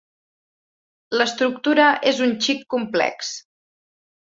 [1.19, 3.33] L'estructura és un xic complex.